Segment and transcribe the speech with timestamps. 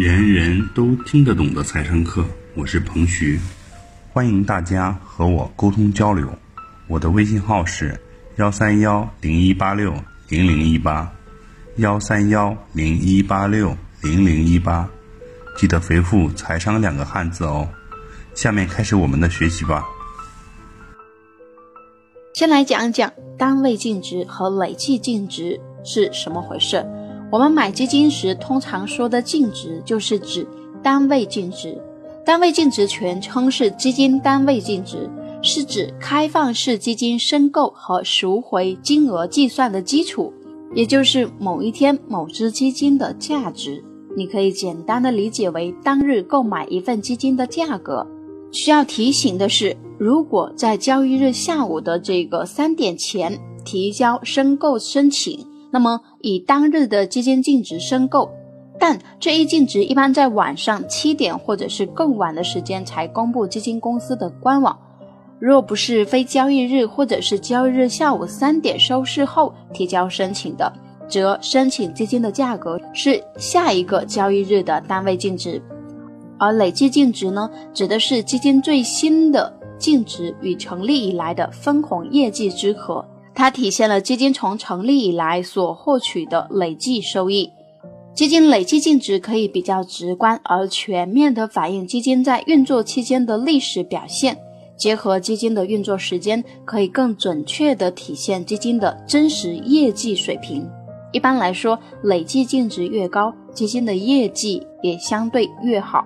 [0.00, 3.38] 人人都听得懂的财商课，我是彭徐，
[4.14, 6.26] 欢迎大家和我沟通交流。
[6.88, 8.00] 我的微信号是
[8.36, 9.92] 幺三幺零一八六
[10.30, 11.12] 零零一八，
[11.76, 14.88] 幺三幺零一八六零零一八，
[15.58, 17.68] 记得回复“财商”两个汉字哦。
[18.34, 19.84] 下面开始我们的学习吧。
[22.32, 26.82] 先来讲讲单位净值和累计净值是什么回事。
[27.30, 30.46] 我们买基金时通常说的净值，就是指
[30.82, 31.80] 单位净值。
[32.24, 35.08] 单位净值全称是基金单位净值，
[35.40, 40.32] 是指开放式基金申购和赎回金额计算的基础，
[40.74, 43.82] 也就是某一天某只基金的价值。
[44.16, 48.04] 你可以简单的理解为当日购买一份基金的价格。
[48.50, 58.30] 需要提醒的是，如果在交易日下午的这个三点前提交申购申请，那么以当日的基金净值申购，
[58.78, 64.76] 但这一净值一般在晚上七点或者是更晚的时间才公布基金公司的官网。
[65.38, 70.70] 若不是非交易日或者是交易日下午三点收市后提交申请的，
[71.08, 75.62] 则申请基金的价格是下一个交易日的单位净值。
[76.38, 83.02] 而累计净值呢，指的是基金最新的净值与成立以来的分红业绩之和，
[83.34, 87.50] 它体现了基金从成立以来所获取的累计收益。
[88.12, 94.36] 基金累计净值可以比较直观而全面地反映基金在运作期间的历史表现，
[94.76, 100.68] 结合基金的运作时间，可以更准确地体现基金的真实业绩水平。
[101.12, 106.04] 一般来说，累计净值越高，基金的业绩也相对越好。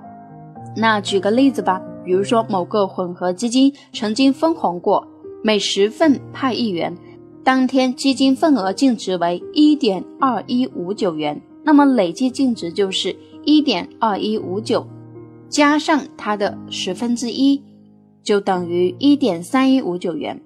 [0.77, 5.07] 那举个例子吧，比如说某个混合基金曾经分红过，
[5.43, 6.97] 每十份派一元，
[7.45, 13.15] 当天基金份额净值为一点二一五九元，那么累计净值就是
[13.45, 14.87] 一点二一五九，
[15.51, 17.63] 加上它的十分之一，
[18.23, 20.41] 就等于一点三一五九元。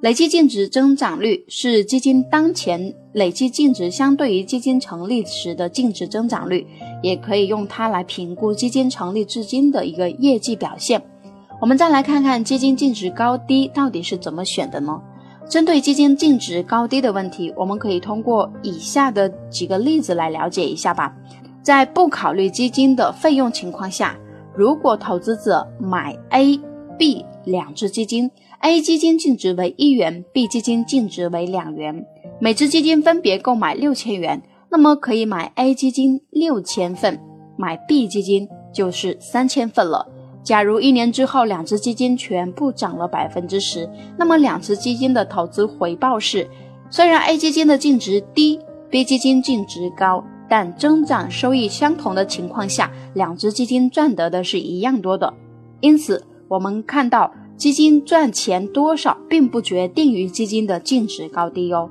[0.00, 6.64] 累计净值增长率是基金当前累计净值相对于基金成立时的净值增长率，
[7.02, 11.02] 也可以用它来评估基金成立至今的一个业绩表现。
[11.60, 15.02] 我们再来看看基金净值高低到底是怎么选的呢？
[15.48, 21.14] 针对基金净值高低的问题，我们可以通过以下的几个例子来了解一下吧。
[21.62, 24.16] 在不考虑基金的费用情况下，
[24.54, 26.58] 如果投资者买 A、
[26.98, 28.30] B 两只基金。
[28.60, 32.06] A 基金净值为一元，B 基金净值为两元，
[32.40, 37.20] 每只基金分别购买六千元，那么可以买 A 基金六千份，
[37.58, 40.06] 买 B 基金就是三千份了。
[40.44, 46.48] 假如一年之后两只基金全部涨了百分之十，那么两只基金的投资回报是，
[46.90, 48.60] 虽然 A 基金的净值低
[48.90, 55.34] ，B 基金净值高，但增长收益相同的情况下，两只基金赚得的是一样多的。
[55.80, 57.32] 因此，我们看到。
[57.56, 61.88] 基金赚钱多少，并不决定于基金的净值高低哦。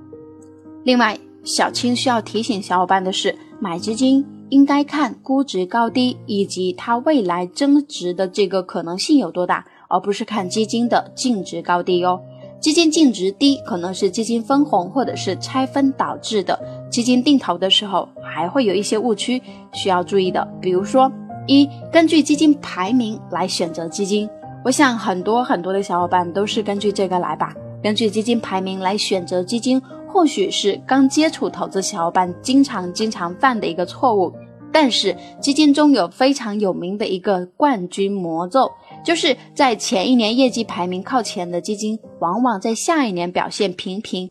[0.84, 12.22] 另外，小青需要提醒小伙伴的是，买基金应该看估值高低以及它未来增值的这个可能性有多大，而不是看基金的净值高低哦。
[12.59, 16.59] 基金净值低可能是基金分红或者是拆分导致的。
[16.92, 21.12] 基金定投的时候还会有一些误区需要注意的，比如说，
[21.47, 24.30] 一根据基金排名来选择基金。
[24.63, 34.31] 我想很多很多的小伙伴都是根据这个来吧，根据基金排名来选择基金，或许是刚接触投资小伙伴经常经常犯的一个错误。
[34.73, 38.69] 但是基金中有非常有名的一个冠军魔咒，
[39.06, 44.29] 就是在前一年业绩排名靠前的基金，往往在下一年表现平平。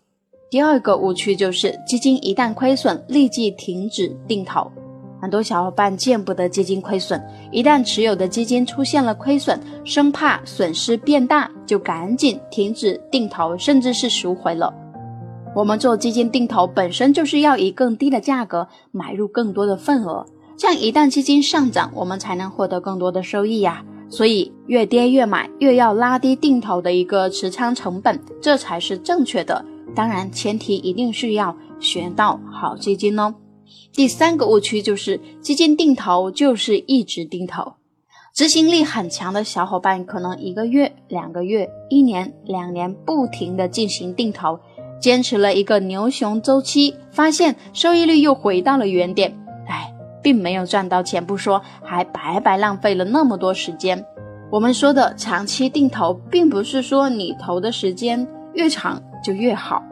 [0.50, 4.70] 第二个误区就是基金一旦亏损，立即停止定投。
[5.20, 14.74] 很多小伙伴见不得基金亏损，一旦持有的基金出现了亏损，生怕损失变大，就赶紧停止定投，甚至是赎回了。
[15.54, 20.24] 我们做基金定投本身就是要以更低的价格买入更多的份额，
[20.56, 23.84] 这样一旦基金上涨，我们才能获得更多的收益呀。
[24.08, 29.64] 所以越跌越买，越要拉低定投的一个持仓成本，这才是正确的。
[29.94, 33.34] 当然，前提一定是要选到好基金哦。
[33.92, 37.74] 第三个误区就是基金定投就是一直定投，
[38.34, 44.58] 执行力很强的小伙伴可能一个月、两个月、一年、两年不停的进行定投，
[45.02, 54.06] 坚持了一个牛熊周期，发现收益率又回到了原点，哎，并没有赚到钱不说，还白白浪费了那么多时间。
[54.48, 59.82] 我们说的长期定投，并不是说你投的时间越长就越好，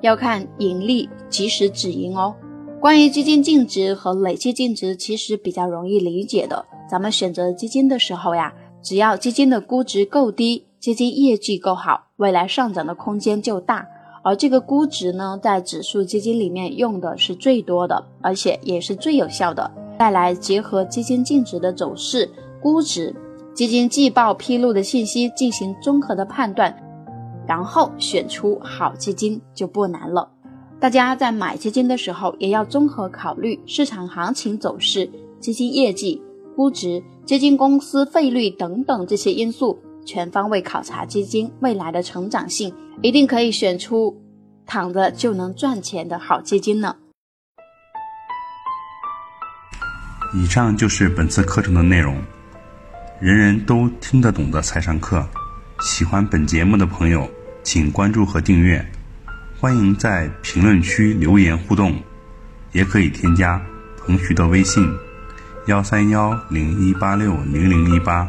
[0.00, 2.34] 要看盈利及时止盈哦。
[2.80, 6.64] 关于基金净值和累计净值，其实比较容易理解的。
[6.90, 8.52] 咱们选择基金的时候呀，
[8.82, 13.86] 只要基金的估值够低，基金业绩够好，未来上涨的空间就大。
[14.26, 19.70] 而这个估值呢，在指数基金里面用的是最多的，而且也是最有效的。
[20.00, 22.28] 再来结合基金净值的走势、
[22.60, 23.14] 估值、
[23.54, 26.76] 基金季报披露的信息进行综合的判断，
[27.46, 30.28] 然后选出好基金就不难了。
[30.80, 35.08] 大家在买基金的时候，也要综合考虑市场行情走势、
[35.38, 36.20] 基金业绩、
[36.56, 42.72] 估值、基金公司费率等等这些因素，全方位考察基金未来的成长性，
[43.02, 44.16] 一定可以选出
[44.64, 46.96] 躺着就能赚钱的好基金呢。
[50.32, 52.16] 以上就是本次课程的内容，
[53.20, 55.26] 人人都听得懂的财商课。
[55.80, 57.28] 喜欢本节目的朋友，
[57.62, 58.84] 请关注和订阅。
[59.58, 61.94] 欢迎在评论区留言互动，
[62.72, 63.60] 也可以添加
[63.98, 64.86] 彭徐的微信：
[65.66, 68.28] 幺三幺零一八六零零一八，